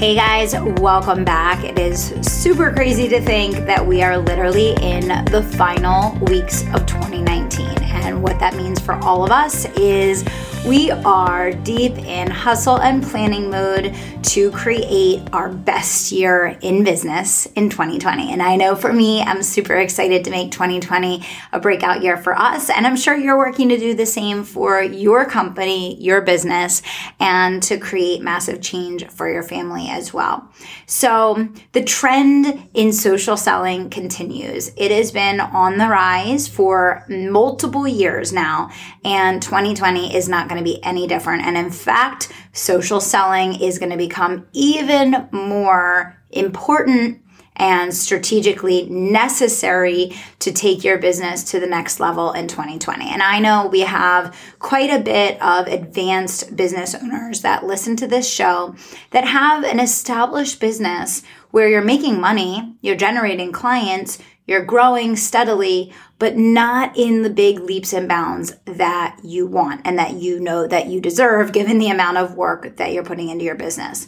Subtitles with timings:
[0.00, 1.62] Hey guys, welcome back.
[1.62, 6.86] It is super crazy to think that we are literally in the final weeks of
[6.86, 7.68] 2019.
[7.82, 10.24] And what that means for all of us is
[10.66, 17.46] we are deep in hustle and planning mode to create our best year in business
[17.56, 18.32] in 2020.
[18.32, 22.38] And I know for me, I'm super excited to make 2020 a breakout year for
[22.38, 22.68] us.
[22.68, 26.82] And I'm sure you're working to do the same for your company, your business,
[27.18, 30.50] and to create massive change for your family as well.
[30.86, 34.70] So the trend in social selling continues.
[34.76, 38.70] It has been on the rise for multiple years now,
[39.04, 41.44] and 2020 is not going to be any different.
[41.44, 47.22] And in fact, social selling is going to become even more important
[47.60, 53.06] and strategically necessary to take your business to the next level in 2020.
[53.10, 58.06] And I know we have quite a bit of advanced business owners that listen to
[58.06, 58.74] this show
[59.10, 65.92] that have an established business where you're making money, you're generating clients, you're growing steadily,
[66.18, 70.66] but not in the big leaps and bounds that you want and that you know
[70.66, 74.06] that you deserve given the amount of work that you're putting into your business.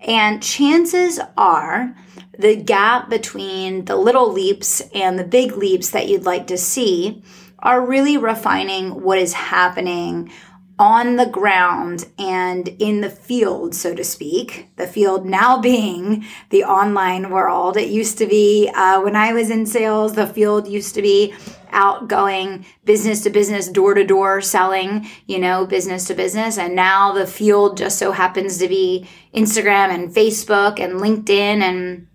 [0.00, 1.94] And chances are
[2.38, 7.22] the gap between the little leaps and the big leaps that you'd like to see
[7.58, 10.30] are really refining what is happening
[10.78, 14.70] on the ground and in the field, so to speak.
[14.76, 17.76] The field now being the online world.
[17.76, 21.34] It used to be uh, when I was in sales, the field used to be
[21.70, 26.58] outgoing business to business, door to door selling, you know, business to business.
[26.58, 32.06] And now the field just so happens to be Instagram and Facebook and LinkedIn and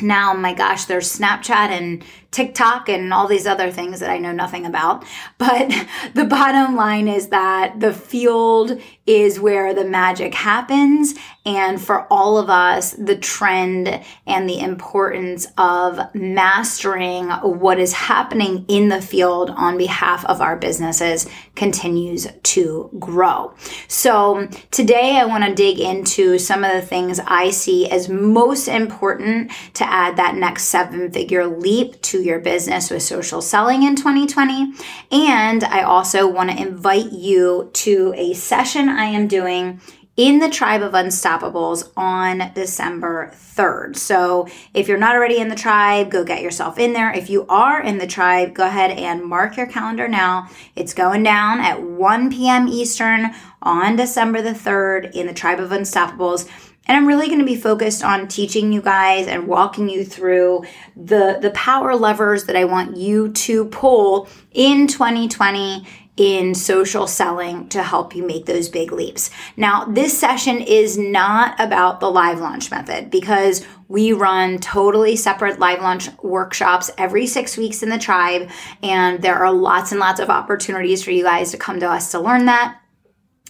[0.00, 4.32] now my gosh there's snapchat and tiktok and all these other things that i know
[4.32, 5.04] nothing about.
[5.38, 5.72] But
[6.14, 11.14] the bottom line is that the field is where the magic happens.
[11.46, 18.66] And for all of us the trend and the importance of mastering what is happening
[18.68, 23.54] in the field on behalf of our businesses continues to grow.
[23.88, 28.68] So today i want to dig into some of the things i see as most
[28.68, 33.96] important to add that next seven figure leap to your business with social selling in
[33.96, 34.74] 2020.
[35.10, 39.80] And I also want to invite you to a session I am doing
[40.18, 43.96] in the Tribe of Unstoppables on December 3rd.
[43.96, 47.12] So if you're not already in the tribe, go get yourself in there.
[47.12, 50.48] If you are in the tribe, go ahead and mark your calendar now.
[50.74, 52.66] It's going down at 1 p.m.
[52.66, 56.50] Eastern on December the 3rd in the Tribe of Unstoppables.
[56.88, 60.64] And I'm really going to be focused on teaching you guys and walking you through
[60.96, 65.86] the, the power levers that I want you to pull in 2020
[66.18, 69.30] in social selling to help you make those big leaps.
[69.56, 75.60] Now, this session is not about the live launch method because we run totally separate
[75.60, 78.50] live launch workshops every six weeks in the tribe,
[78.82, 82.10] and there are lots and lots of opportunities for you guys to come to us
[82.10, 82.80] to learn that.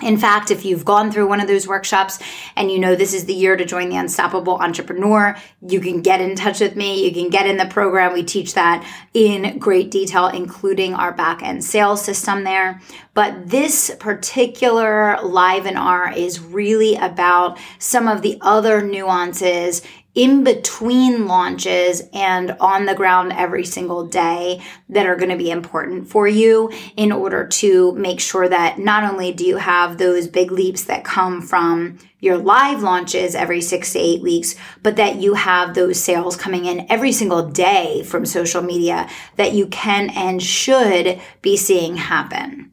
[0.01, 2.21] In fact, if you've gone through one of those workshops
[2.55, 5.37] and you know this is the year to join the Unstoppable Entrepreneur,
[5.67, 7.05] you can get in touch with me.
[7.05, 8.13] You can get in the program.
[8.13, 12.81] We teach that in great detail, including our back end sales system there.
[13.15, 19.83] But this particular livenar is really about some of the other nuances
[20.15, 25.51] in between launches and on the ground every single day that are going to be
[25.51, 30.27] important for you in order to make sure that not only do you have those
[30.27, 35.17] big leaps that come from your live launches every six to eight weeks, but that
[35.17, 40.11] you have those sales coming in every single day from social media that you can
[40.11, 42.73] and should be seeing happen.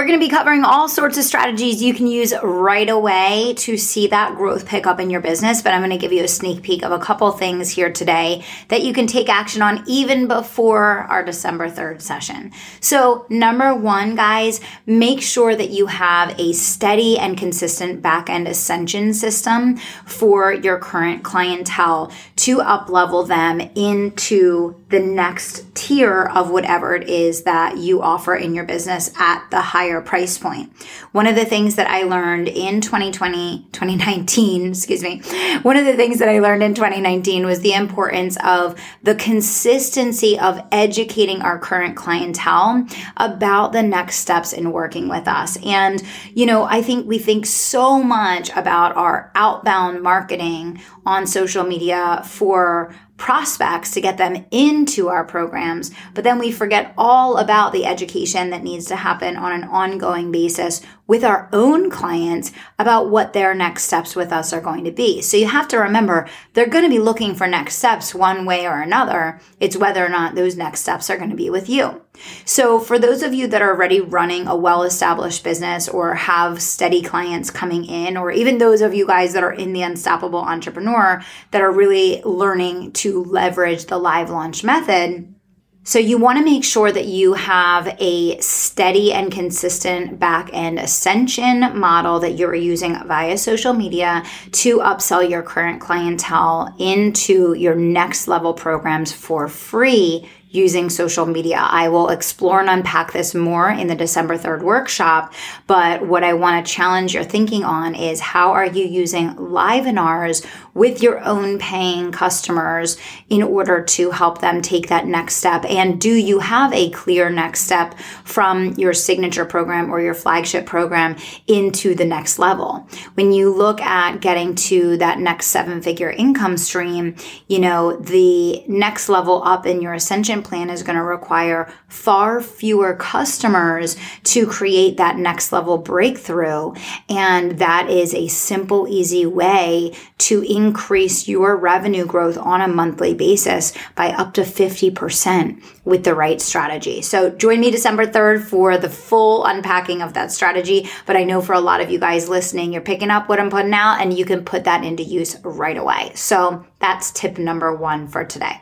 [0.00, 3.76] We're going to be covering all sorts of strategies you can use right away to
[3.76, 5.60] see that growth pick up in your business.
[5.60, 8.42] But I'm going to give you a sneak peek of a couple things here today
[8.68, 12.50] that you can take action on even before our December 3rd session.
[12.80, 18.48] So, number one, guys, make sure that you have a steady and consistent back end
[18.48, 19.76] ascension system
[20.06, 27.08] for your current clientele to up level them into the next tier of whatever it
[27.08, 30.72] is that you offer in your business at the higher higher price point.
[31.12, 35.20] One of the things that I learned in 2020, 2019, excuse me,
[35.62, 40.38] one of the things that I learned in 2019 was the importance of the consistency
[40.38, 45.58] of educating our current clientele about the next steps in working with us.
[45.64, 46.02] And,
[46.34, 52.22] you know, I think we think so much about our outbound marketing on social media
[52.24, 57.84] for prospects to get them into our programs, but then we forget all about the
[57.84, 63.34] education that needs to happen on an ongoing basis with our own clients about what
[63.34, 65.20] their next steps with us are going to be.
[65.20, 68.66] So you have to remember they're going to be looking for next steps one way
[68.66, 69.38] or another.
[69.60, 72.00] It's whether or not those next steps are going to be with you.
[72.44, 76.62] So for those of you that are already running a well established business or have
[76.62, 80.40] steady clients coming in, or even those of you guys that are in the unstoppable
[80.40, 85.34] entrepreneur that are really learning to leverage the live launch method,
[85.82, 90.78] so you want to make sure that you have a steady and consistent back end
[90.78, 94.22] ascension model that you're using via social media
[94.52, 101.58] to upsell your current clientele into your next level programs for free using social media.
[101.58, 105.32] I will explore and unpack this more in the December 3rd workshop.
[105.66, 110.44] But what I want to challenge your thinking on is how are you using Livenars
[110.74, 112.98] with your own paying customers
[113.28, 115.64] in order to help them take that next step?
[115.64, 120.66] And do you have a clear next step from your signature program or your flagship
[120.66, 121.16] program
[121.46, 122.88] into the next level?
[123.14, 127.14] When you look at getting to that next seven figure income stream,
[127.46, 132.40] you know, the next level up in your ascension plan is going to require far
[132.40, 136.72] fewer customers to create that next level breakthrough.
[137.08, 143.14] And that is a simple, easy way to increase your revenue growth on a monthly
[143.14, 147.02] basis by up to 50% with the right strategy.
[147.02, 150.88] So join me December 3rd for the full unpacking of that strategy.
[151.06, 153.50] But I know for a lot of you guys listening, you're picking up what I'm
[153.50, 156.12] putting out and you can put that into use right away.
[156.14, 158.60] So that's tip number one for today.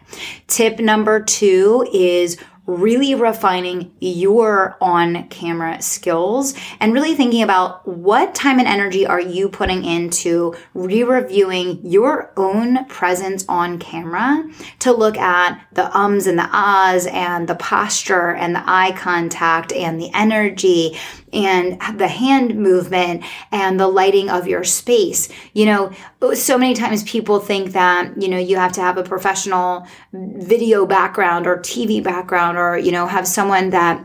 [0.48, 2.36] Tip number two is
[2.68, 9.22] really refining your on camera skills and really thinking about what time and energy are
[9.22, 14.46] you putting into re reviewing your own presence on camera
[14.78, 19.72] to look at the ums and the ahs and the posture and the eye contact
[19.72, 20.94] and the energy
[21.32, 25.28] and the hand movement and the lighting of your space.
[25.52, 25.92] You know,
[26.34, 30.86] so many times people think that, you know, you have to have a professional video
[30.86, 34.04] background or TV background or, you know, have someone that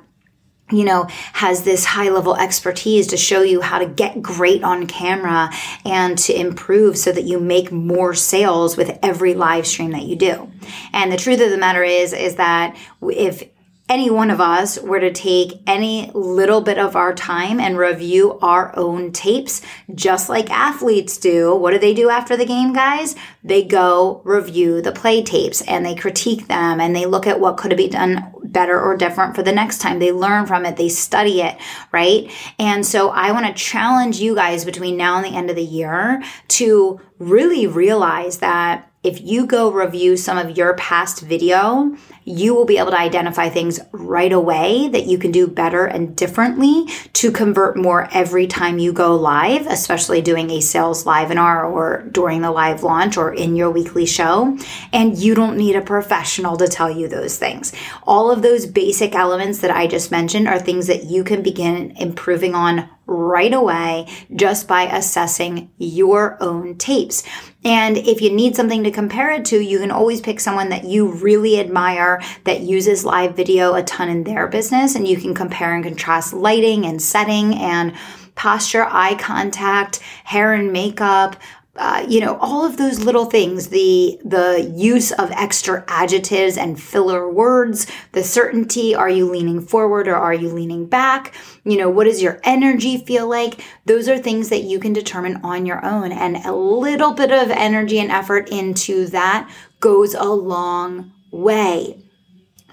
[0.72, 4.88] you know, has this high level expertise to show you how to get great on
[4.88, 5.52] camera
[5.86, 10.16] and to improve so that you make more sales with every live stream that you
[10.16, 10.52] do.
[10.92, 13.44] And the truth of the matter is, is that if
[13.90, 18.40] any one of us were to take any little bit of our time and review
[18.42, 19.62] our own tapes,
[19.94, 23.16] just like athletes do, what do they do after the game, guys?
[23.44, 27.58] They go review the play tapes and they critique them and they look at what
[27.58, 30.00] could have been done better or different for the next time.
[30.00, 31.58] They learn from it, they study it,
[31.92, 32.32] right?
[32.58, 35.64] And so I want to challenge you guys between now and the end of the
[35.64, 41.96] year to really realize that if you go review some of your past video,
[42.26, 46.16] you will be able to identify things right away that you can do better and
[46.16, 52.04] differently to convert more every time you go live, especially doing a sales livenar or
[52.12, 54.58] during the live launch or in your weekly show.
[54.92, 57.74] And you don't need a professional to tell you those things.
[58.04, 61.92] All of those basic elements that I just mentioned are things that you can begin
[61.98, 67.24] improving on right away just by assessing your own tapes.
[67.66, 70.84] And if you need something to compare it to, you can always pick someone that
[70.84, 72.13] you really admire
[72.44, 76.34] that uses live video a ton in their business and you can compare and contrast
[76.34, 77.94] lighting and setting and
[78.36, 81.36] posture, eye contact, hair and makeup,
[81.76, 86.80] uh, you know all of those little things the the use of extra adjectives and
[86.80, 91.34] filler words the certainty are you leaning forward or are you leaning back?
[91.64, 93.66] You know what does your energy feel like?
[93.86, 97.50] Those are things that you can determine on your own and a little bit of
[97.50, 102.03] energy and effort into that goes a long way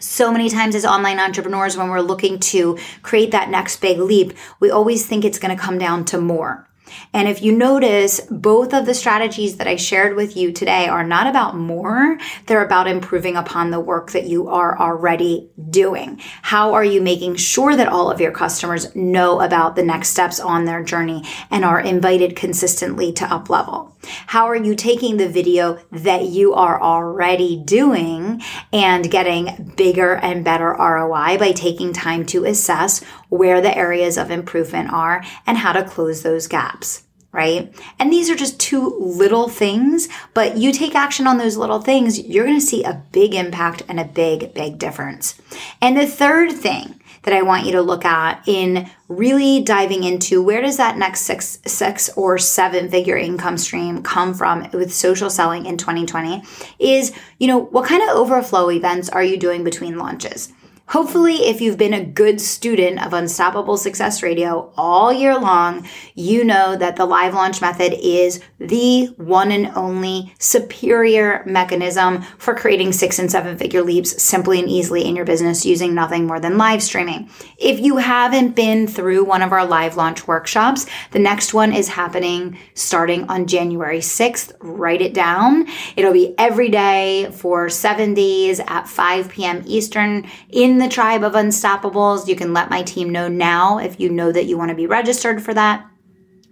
[0.00, 4.32] so many times as online entrepreneurs when we're looking to create that next big leap
[4.58, 6.66] we always think it's going to come down to more
[7.12, 11.04] and if you notice, both of the strategies that I shared with you today are
[11.04, 16.20] not about more, they're about improving upon the work that you are already doing?
[16.42, 20.40] How are you making sure that all of your customers know about the next steps
[20.40, 23.96] on their journey and are invited consistently to up level?
[24.26, 28.42] How are you taking the video that you are already doing
[28.72, 34.30] and getting bigger and better ROI by taking time to assess where the areas of
[34.30, 37.04] improvement are and how to close those gaps?
[37.32, 37.72] right?
[37.98, 42.18] And these are just two little things, but you take action on those little things,
[42.18, 45.40] you're going to see a big impact and a big, big difference.
[45.80, 50.42] And the third thing that I want you to look at in really diving into
[50.42, 55.28] where does that next six, six or seven figure income stream come from with social
[55.28, 56.42] selling in 2020
[56.78, 60.52] is, you know, what kind of overflow events are you doing between launches?
[60.90, 66.42] Hopefully, if you've been a good student of Unstoppable Success Radio all year long, you
[66.42, 72.90] know that the live launch method is the one and only superior mechanism for creating
[72.90, 76.58] six and seven figure leaps simply and easily in your business using nothing more than
[76.58, 77.30] live streaming.
[77.56, 81.86] If you haven't been through one of our live launch workshops, the next one is
[81.86, 84.54] happening starting on January 6th.
[84.58, 85.68] Write it down.
[85.94, 89.62] It'll be every day for seven days at 5 p.m.
[89.66, 92.26] Eastern in the tribe of Unstoppables.
[92.26, 94.86] You can let my team know now if you know that you want to be
[94.86, 95.86] registered for that.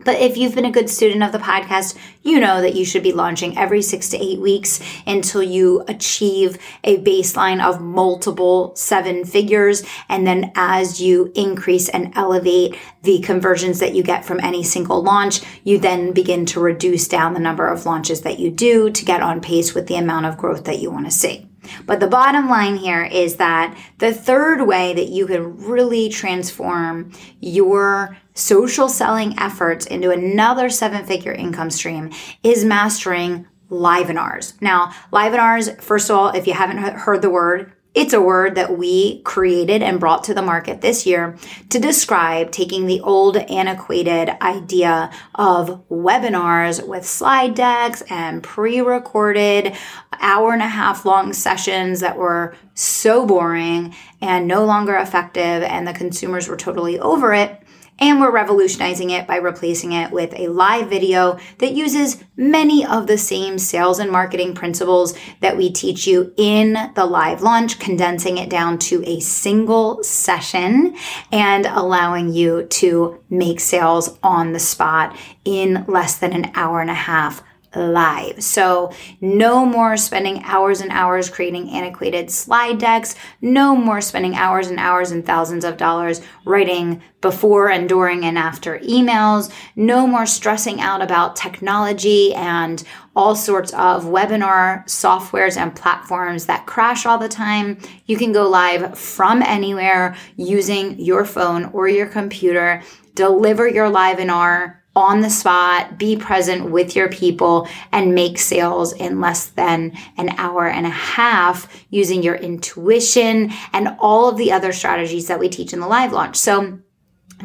[0.04, 3.02] But if you've been a good student of the podcast, you know that you should
[3.02, 9.24] be launching every six to eight weeks until you achieve a baseline of multiple seven
[9.24, 9.82] figures.
[10.08, 15.02] And then as you increase and elevate the conversions that you get from any single
[15.02, 19.04] launch, you then begin to reduce down the number of launches that you do to
[19.04, 21.47] get on pace with the amount of growth that you want to see.
[21.86, 27.12] But the bottom line here is that the third way that you can really transform
[27.40, 34.60] your social selling efforts into another seven figure income stream is mastering livenars.
[34.62, 38.78] Now, livenars, first of all, if you haven't heard the word, it's a word that
[38.78, 41.36] we created and brought to the market this year
[41.68, 49.76] to describe taking the old antiquated idea of webinars with slide decks and pre-recorded
[50.20, 55.84] hour and a half long sessions that were so boring and no longer effective and
[55.84, 57.60] the consumers were totally over it
[57.98, 63.06] and we're revolutionizing it by replacing it with a live video that uses many of
[63.06, 68.38] the same sales and marketing principles that we teach you in the live launch, condensing
[68.38, 70.96] it down to a single session
[71.32, 76.90] and allowing you to make sales on the spot in less than an hour and
[76.90, 77.42] a half
[77.76, 78.42] live.
[78.42, 83.14] So no more spending hours and hours creating antiquated slide decks.
[83.40, 88.38] No more spending hours and hours and thousands of dollars writing before and during and
[88.38, 89.52] after emails.
[89.76, 92.82] No more stressing out about technology and
[93.14, 97.78] all sorts of webinar softwares and platforms that crash all the time.
[98.06, 102.82] You can go live from anywhere using your phone or your computer.
[103.14, 108.38] Deliver your live in webinar on the spot, be present with your people, and make
[108.38, 114.36] sales in less than an hour and a half using your intuition and all of
[114.36, 116.36] the other strategies that we teach in the live launch.
[116.36, 116.80] So,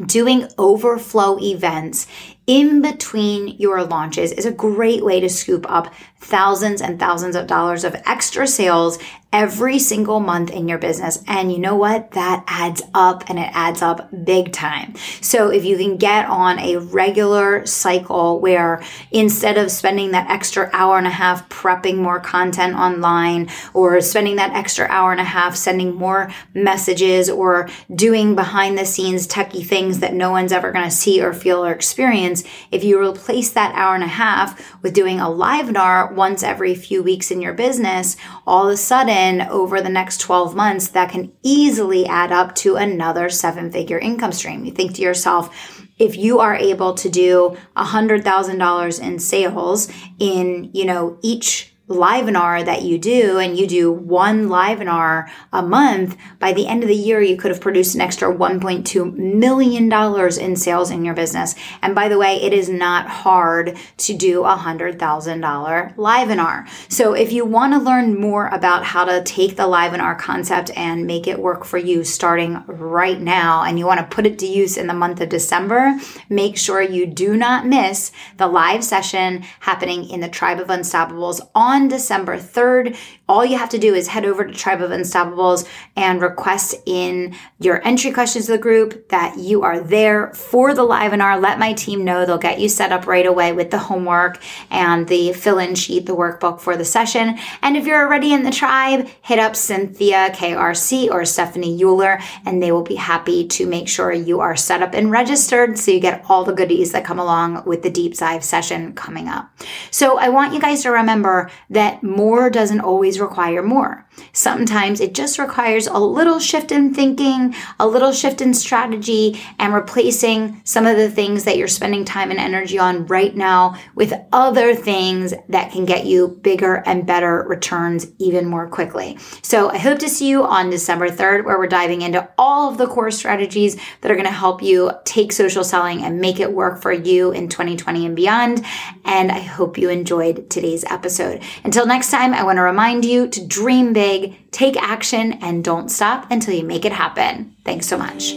[0.06, 2.08] doing overflow events
[2.46, 7.46] in between your launches is a great way to scoop up thousands and thousands of
[7.46, 8.98] dollars of extra sales
[9.34, 11.22] every single month in your business.
[11.26, 12.12] And you know what?
[12.12, 14.94] That adds up and it adds up big time.
[15.20, 20.70] So if you can get on a regular cycle where instead of spending that extra
[20.72, 25.24] hour and a half prepping more content online or spending that extra hour and a
[25.24, 30.70] half sending more messages or doing behind the scenes techie things that no one's ever
[30.70, 32.33] going to see or feel or experience,
[32.70, 37.02] if you replace that hour and a half with doing a livenar once every few
[37.02, 41.32] weeks in your business, all of a sudden over the next 12 months, that can
[41.42, 44.64] easily add up to another seven figure income stream.
[44.64, 50.84] You think to yourself, if you are able to do $100,000 in sales in, you
[50.84, 56.66] know, each livenar that you do and you do one livenar a month by the
[56.66, 60.90] end of the year you could have produced an extra 1.2 million dollars in sales
[60.90, 61.54] in your business.
[61.82, 66.66] And by the way it is not hard to do a hundred thousand dollar livenar.
[66.88, 71.06] So if you want to learn more about how to take the livenar concept and
[71.06, 74.46] make it work for you starting right now and you want to put it to
[74.46, 75.98] use in the month of december
[76.28, 81.40] make sure you do not miss the live session happening in the tribe of unstoppables
[81.54, 82.96] on on December 3rd.
[83.28, 85.66] All you have to do is head over to Tribe of Unstoppables
[85.96, 90.84] and request in your entry questions to the group that you are there for the
[90.84, 91.40] live webinar.
[91.40, 92.24] Let my team know.
[92.24, 94.40] They'll get you set up right away with the homework
[94.70, 97.38] and the fill in sheet, the workbook for the session.
[97.62, 102.62] And if you're already in the tribe, hit up Cynthia KRC or Stephanie Euler, and
[102.62, 106.00] they will be happy to make sure you are set up and registered so you
[106.00, 109.50] get all the goodies that come along with the deep dive session coming up.
[109.90, 114.06] So I want you guys to remember that more doesn't always require more.
[114.32, 119.74] Sometimes it just requires a little shift in thinking, a little shift in strategy, and
[119.74, 124.12] replacing some of the things that you're spending time and energy on right now with
[124.32, 129.18] other things that can get you bigger and better returns even more quickly.
[129.42, 132.78] So I hope to see you on December 3rd, where we're diving into all of
[132.78, 136.52] the core strategies that are going to help you take social selling and make it
[136.52, 138.64] work for you in 2020 and beyond.
[139.04, 141.42] And I hope you enjoyed today's episode.
[141.62, 145.90] Until next time, I want to remind you to dream big take action, and don't
[145.90, 147.54] stop until you make it happen.
[147.64, 148.32] Thanks so much.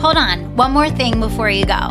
[0.00, 1.90] Hold on, one more thing before you go.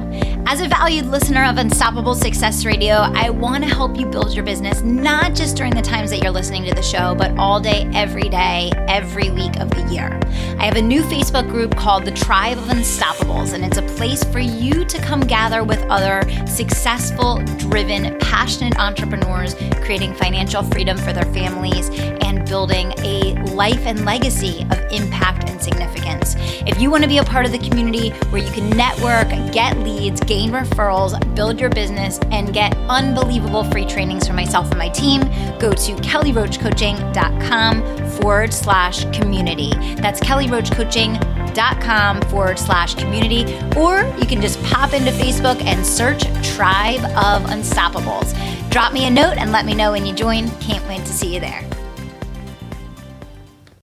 [0.52, 4.44] As a valued listener of Unstoppable Success Radio, I want to help you build your
[4.44, 7.90] business, not just during the times that you're listening to the show, but all day,
[7.94, 10.20] every day, every week of the year.
[10.60, 14.26] I have a new Facebook group called the Tribe of Unstoppables, and it's a place
[14.26, 19.56] for you to come gather with other successful, driven, passionate entrepreneurs
[19.86, 21.90] creating financial freedom for their families
[22.20, 26.36] and building a life and legacy of impact and significance.
[26.66, 29.78] If you want to be a part of the community, where you can network, get
[29.80, 34.90] leads, gain referrals, build your business, and get unbelievable free trainings from myself and my
[34.90, 35.22] team,
[35.60, 39.72] go to kellyroachcoaching.com forward slash community.
[39.96, 43.44] That's kellyroachcoaching.com forward slash community.
[43.78, 46.24] Or you can just pop into Facebook and search
[46.56, 48.34] Tribe of Unstoppables.
[48.70, 50.50] Drop me a note and let me know when you join.
[50.60, 51.71] Can't wait to see you there.